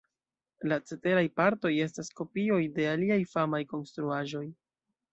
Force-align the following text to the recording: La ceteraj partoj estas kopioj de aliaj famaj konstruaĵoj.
La 0.71 0.79
ceteraj 0.91 1.25
partoj 1.41 1.71
estas 1.85 2.11
kopioj 2.21 2.59
de 2.81 2.91
aliaj 2.97 3.23
famaj 3.37 3.63
konstruaĵoj. 3.77 4.47